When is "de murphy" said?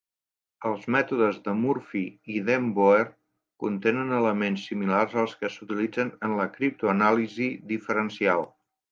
1.47-1.99